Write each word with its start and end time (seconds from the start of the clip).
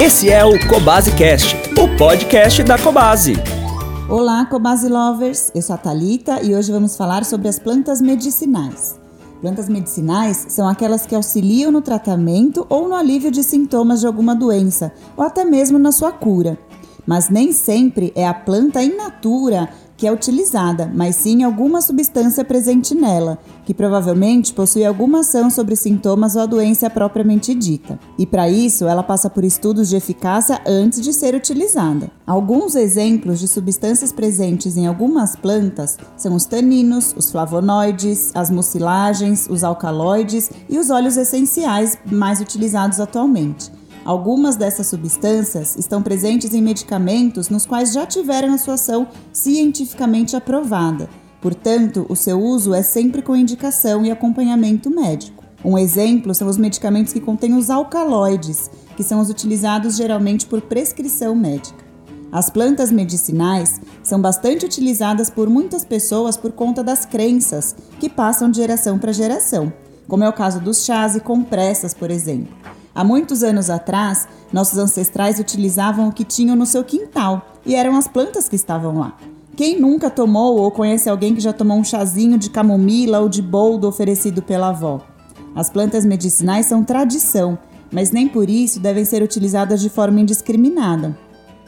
Esse 0.00 0.30
é 0.30 0.44
o 0.44 0.52
Cobase 0.68 1.10
Cast, 1.16 1.56
o 1.76 1.96
podcast 1.98 2.62
da 2.62 2.78
Cobase. 2.78 3.32
Olá, 4.08 4.46
Cobase 4.46 4.88
Lovers! 4.88 5.50
Eu 5.52 5.60
sou 5.60 5.74
a 5.74 5.76
Thalita 5.76 6.40
e 6.40 6.54
hoje 6.54 6.70
vamos 6.70 6.96
falar 6.96 7.24
sobre 7.24 7.48
as 7.48 7.58
plantas 7.58 8.00
medicinais. 8.00 8.96
Plantas 9.40 9.68
medicinais 9.68 10.46
são 10.50 10.68
aquelas 10.68 11.04
que 11.04 11.16
auxiliam 11.16 11.72
no 11.72 11.82
tratamento 11.82 12.64
ou 12.68 12.88
no 12.88 12.94
alívio 12.94 13.32
de 13.32 13.42
sintomas 13.42 13.98
de 13.98 14.06
alguma 14.06 14.36
doença, 14.36 14.92
ou 15.16 15.24
até 15.24 15.44
mesmo 15.44 15.80
na 15.80 15.90
sua 15.90 16.12
cura. 16.12 16.56
Mas 17.08 17.30
nem 17.30 17.52
sempre 17.52 18.12
é 18.14 18.28
a 18.28 18.34
planta 18.34 18.82
in 18.82 18.94
natura 18.94 19.70
que 19.96 20.06
é 20.06 20.12
utilizada, 20.12 20.92
mas 20.94 21.16
sim 21.16 21.42
alguma 21.42 21.80
substância 21.80 22.44
presente 22.44 22.94
nela, 22.94 23.38
que 23.64 23.72
provavelmente 23.72 24.52
possui 24.52 24.84
alguma 24.84 25.20
ação 25.20 25.48
sobre 25.48 25.74
sintomas 25.74 26.36
ou 26.36 26.42
a 26.42 26.46
doença 26.46 26.90
propriamente 26.90 27.54
dita. 27.54 27.98
E 28.18 28.26
para 28.26 28.46
isso, 28.48 28.86
ela 28.86 29.02
passa 29.02 29.30
por 29.30 29.42
estudos 29.42 29.88
de 29.88 29.96
eficácia 29.96 30.60
antes 30.66 31.00
de 31.00 31.14
ser 31.14 31.34
utilizada. 31.34 32.10
Alguns 32.26 32.76
exemplos 32.76 33.40
de 33.40 33.48
substâncias 33.48 34.12
presentes 34.12 34.76
em 34.76 34.86
algumas 34.86 35.34
plantas 35.34 35.96
são 36.14 36.34
os 36.34 36.44
taninos, 36.44 37.14
os 37.16 37.32
flavonoides, 37.32 38.32
as 38.34 38.50
mucilagens, 38.50 39.48
os 39.48 39.64
alcaloides 39.64 40.50
e 40.68 40.78
os 40.78 40.90
óleos 40.90 41.16
essenciais 41.16 41.96
mais 42.04 42.38
utilizados 42.38 43.00
atualmente. 43.00 43.77
Algumas 44.08 44.56
dessas 44.56 44.86
substâncias 44.86 45.76
estão 45.76 46.02
presentes 46.02 46.54
em 46.54 46.62
medicamentos 46.62 47.50
nos 47.50 47.66
quais 47.66 47.92
já 47.92 48.06
tiveram 48.06 48.54
a 48.54 48.56
sua 48.56 48.72
ação 48.72 49.06
cientificamente 49.34 50.34
aprovada. 50.34 51.10
Portanto, 51.42 52.06
o 52.08 52.16
seu 52.16 52.42
uso 52.42 52.72
é 52.72 52.80
sempre 52.82 53.20
com 53.20 53.36
indicação 53.36 54.06
e 54.06 54.10
acompanhamento 54.10 54.88
médico. 54.88 55.44
Um 55.62 55.76
exemplo 55.76 56.34
são 56.34 56.48
os 56.48 56.56
medicamentos 56.56 57.12
que 57.12 57.20
contêm 57.20 57.52
os 57.52 57.68
alcaloides, 57.68 58.70
que 58.96 59.02
são 59.02 59.20
os 59.20 59.28
utilizados 59.28 59.98
geralmente 59.98 60.46
por 60.46 60.62
prescrição 60.62 61.34
médica. 61.34 61.84
As 62.32 62.48
plantas 62.48 62.90
medicinais 62.90 63.78
são 64.02 64.22
bastante 64.22 64.64
utilizadas 64.64 65.28
por 65.28 65.50
muitas 65.50 65.84
pessoas 65.84 66.34
por 66.34 66.52
conta 66.52 66.82
das 66.82 67.04
crenças 67.04 67.76
que 68.00 68.08
passam 68.08 68.50
de 68.50 68.56
geração 68.56 68.98
para 68.98 69.12
geração, 69.12 69.70
como 70.08 70.24
é 70.24 70.28
o 70.30 70.32
caso 70.32 70.60
dos 70.60 70.82
chás 70.82 71.14
e 71.14 71.20
compressas, 71.20 71.92
por 71.92 72.10
exemplo. 72.10 72.67
Há 72.98 73.04
muitos 73.04 73.44
anos 73.44 73.70
atrás, 73.70 74.26
nossos 74.52 74.76
ancestrais 74.76 75.38
utilizavam 75.38 76.08
o 76.08 76.12
que 76.12 76.24
tinham 76.24 76.56
no 76.56 76.66
seu 76.66 76.82
quintal 76.82 77.46
e 77.64 77.76
eram 77.76 77.96
as 77.96 78.08
plantas 78.08 78.48
que 78.48 78.56
estavam 78.56 78.98
lá. 78.98 79.16
Quem 79.56 79.80
nunca 79.80 80.10
tomou 80.10 80.56
ou 80.58 80.68
conhece 80.72 81.08
alguém 81.08 81.32
que 81.32 81.40
já 81.40 81.52
tomou 81.52 81.78
um 81.78 81.84
chazinho 81.84 82.36
de 82.36 82.50
camomila 82.50 83.20
ou 83.20 83.28
de 83.28 83.40
boldo 83.40 83.86
oferecido 83.86 84.42
pela 84.42 84.70
avó? 84.70 85.00
As 85.54 85.70
plantas 85.70 86.04
medicinais 86.04 86.66
são 86.66 86.82
tradição, 86.82 87.56
mas 87.92 88.10
nem 88.10 88.26
por 88.26 88.50
isso 88.50 88.80
devem 88.80 89.04
ser 89.04 89.22
utilizadas 89.22 89.80
de 89.80 89.88
forma 89.88 90.18
indiscriminada. 90.18 91.16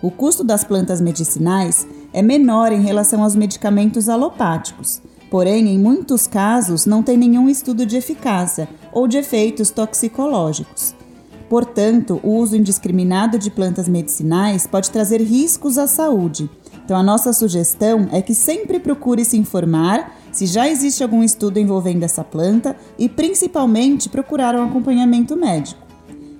O 0.00 0.12
custo 0.12 0.44
das 0.44 0.62
plantas 0.62 1.00
medicinais 1.00 1.84
é 2.12 2.22
menor 2.22 2.70
em 2.70 2.82
relação 2.82 3.24
aos 3.24 3.34
medicamentos 3.34 4.08
alopáticos, 4.08 5.02
porém, 5.28 5.70
em 5.70 5.78
muitos 5.80 6.28
casos, 6.28 6.86
não 6.86 7.02
tem 7.02 7.16
nenhum 7.16 7.48
estudo 7.48 7.84
de 7.84 7.96
eficácia 7.96 8.68
ou 8.92 9.08
de 9.08 9.18
efeitos 9.18 9.70
toxicológicos. 9.70 10.94
Portanto, 11.48 12.20
o 12.22 12.30
uso 12.30 12.56
indiscriminado 12.56 13.38
de 13.38 13.50
plantas 13.50 13.88
medicinais 13.88 14.66
pode 14.66 14.90
trazer 14.90 15.20
riscos 15.20 15.78
à 15.78 15.86
saúde. 15.86 16.50
Então, 16.84 16.96
a 16.96 17.02
nossa 17.02 17.32
sugestão 17.32 18.08
é 18.12 18.20
que 18.20 18.34
sempre 18.34 18.78
procure 18.78 19.24
se 19.24 19.36
informar 19.36 20.12
se 20.32 20.46
já 20.46 20.68
existe 20.68 21.02
algum 21.02 21.22
estudo 21.22 21.58
envolvendo 21.58 22.02
essa 22.02 22.22
planta 22.22 22.76
e, 22.98 23.08
principalmente, 23.08 24.08
procurar 24.08 24.54
um 24.54 24.64
acompanhamento 24.64 25.36
médico. 25.36 25.80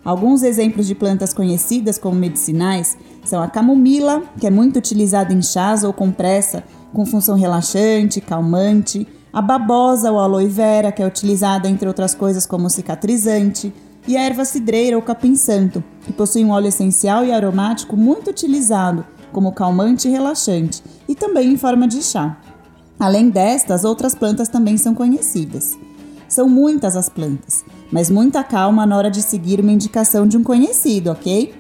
Alguns 0.05 0.43
exemplos 0.45 0.87
de 0.87 0.95
plantas 0.95 1.35
conhecidas 1.35 1.99
como 1.99 2.15
medicinais 2.15 2.97
são 3.25 3.43
a 3.43 3.49
camomila, 3.49 4.23
que 4.39 4.47
é 4.47 4.51
muito 4.51 4.79
utilizada 4.79 5.33
em 5.33 5.43
chás 5.43 5.83
ou 5.83 5.93
compressa 5.93 6.63
com 6.93 7.05
função 7.05 7.37
relaxante, 7.37 8.21
calmante, 8.21 9.07
a 9.33 9.43
babosa 9.43 10.13
ou 10.13 10.21
aloe 10.21 10.47
vera, 10.47 10.93
que 10.93 11.03
é 11.03 11.07
utilizada 11.07 11.69
entre 11.69 11.89
outras 11.89 12.15
coisas 12.15 12.47
como 12.47 12.71
cicatrizante, 12.71 13.73
e 14.07 14.17
a 14.17 14.23
erva 14.23 14.45
cidreira 14.45 14.97
ou 14.97 15.03
capim-santo, 15.03 15.83
que 16.03 16.13
possui 16.13 16.45
um 16.45 16.51
óleo 16.51 16.69
essencial 16.69 17.25
e 17.25 17.33
aromático 17.33 17.97
muito 17.97 18.31
utilizado 18.31 19.05
como 19.33 19.53
calmante 19.53 20.09
e 20.09 20.11
relaxante, 20.11 20.83
e 21.09 21.15
também 21.15 21.53
em 21.53 21.57
forma 21.57 21.87
de 21.87 22.03
chá. 22.03 22.39
Além 22.99 23.29
destas, 23.29 23.85
outras 23.85 24.15
plantas 24.15 24.49
também 24.49 24.79
são 24.79 24.95
conhecidas. 24.95 25.77
São 26.29 26.49
muitas 26.49 26.97
as 26.97 27.09
plantas, 27.09 27.65
mas 27.93 28.09
muita 28.09 28.43
calma 28.43 28.87
na 28.87 28.97
hora 28.97 29.11
de 29.11 29.21
seguir 29.23 29.61
uma 29.61 29.73
indicação 29.73 30.27
de 30.27 30.37
um 30.37 30.43
conhecido, 30.43 31.11
ok? 31.11 31.55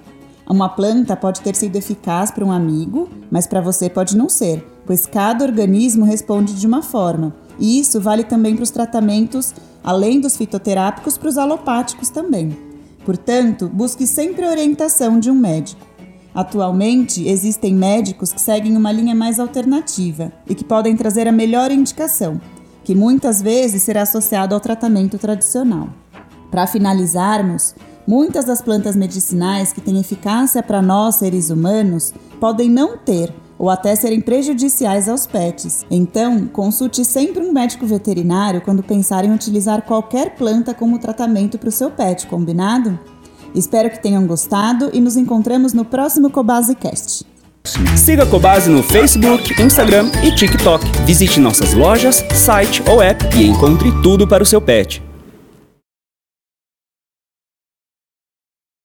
Uma 0.49 0.69
planta 0.69 1.17
pode 1.17 1.41
ter 1.41 1.55
sido 1.55 1.77
eficaz 1.77 2.31
para 2.31 2.45
um 2.45 2.53
amigo, 2.53 3.09
mas 3.31 3.47
para 3.47 3.61
você 3.61 3.91
pode 3.91 4.17
não 4.17 4.29
ser, 4.29 4.65
pois 4.87 5.05
cada 5.05 5.45
organismo 5.45 6.05
responde 6.05 6.55
de 6.55 6.67
uma 6.67 6.83
forma. 6.83 7.35
E 7.59 7.79
isso 7.81 8.01
vale 8.01 8.25
também 8.25 8.55
para 8.55 8.63
os 8.63 8.71
tratamentos, 8.71 9.55
além 9.87 10.21
dos 10.21 10.37
fitoterápicos, 10.37 11.17
para 11.17 11.29
os 11.29 11.39
alopáticos 11.39 12.11
também. 12.11 12.59
Portanto, 13.05 13.71
busque 13.73 14.05
sempre 14.05 14.45
a 14.45 14.51
orientação 14.51 15.21
de 15.21 15.31
um 15.31 15.35
médico. 15.35 15.87
Atualmente, 16.35 17.27
existem 17.27 17.73
médicos 17.73 18.33
que 18.33 18.41
seguem 18.41 18.77
uma 18.77 18.91
linha 18.91 19.15
mais 19.15 19.39
alternativa 19.39 20.33
e 20.49 20.57
que 20.57 20.65
podem 20.65 20.97
trazer 20.97 21.29
a 21.29 21.33
melhor 21.33 21.71
indicação, 21.71 22.41
que 22.83 22.97
muitas 22.97 23.41
vezes 23.41 23.85
será 23.85 24.03
associado 24.03 24.55
ao 24.55 24.61
tratamento 24.61 25.17
tradicional. 25.19 25.89
Para 26.51 26.67
finalizarmos, 26.67 27.75
muitas 28.07 28.45
das 28.45 28.61
plantas 28.61 28.97
medicinais 28.97 29.73
que 29.73 29.81
têm 29.81 30.01
eficácia 30.01 30.63
para 30.65 30.83
nós, 30.83 31.15
seres 31.15 31.49
humanos, 31.49 32.13
podem 32.41 32.69
não 32.69 32.99
ter 32.99 33.33
ou 33.59 33.71
até 33.71 33.95
serem 33.95 34.21
prejudiciais 34.21 35.09
aos 35.09 35.27
pets. 35.27 35.85
Então, 35.91 36.47
consulte 36.47 37.05
sempre 37.05 37.43
um 37.43 37.53
médico 37.53 37.87
veterinário 37.87 38.61
quando 38.61 38.83
pensar 38.83 39.25
em 39.25 39.33
utilizar 39.33 39.83
qualquer 39.83 40.35
planta 40.35 40.75
como 40.75 40.99
tratamento 40.99 41.59
para 41.59 41.69
o 41.69 41.73
seu 41.73 41.91
pet, 41.91 42.27
combinado? 42.27 42.99
Espero 43.55 43.91
que 43.91 44.03
tenham 44.03 44.27
gostado 44.27 44.91
e 44.93 45.01
nos 45.01 45.17
encontramos 45.17 45.73
no 45.73 45.85
próximo 45.85 46.31
Cobasecast. 46.31 47.25
Siga 47.97 48.23
a 48.23 48.27
Cobase 48.27 48.71
no 48.71 48.83
Facebook, 48.83 49.61
Instagram 49.61 50.11
e 50.23 50.33
TikTok. 50.33 50.85
Visite 51.05 51.41
nossas 51.41 51.75
lojas, 51.75 52.25
site 52.33 52.83
ou 52.89 53.03
app 53.03 53.25
e 53.37 53.47
encontre 53.47 53.91
tudo 54.03 54.27
para 54.27 54.43
o 54.43 54.47
seu 54.47 54.61
pet. 54.61 55.06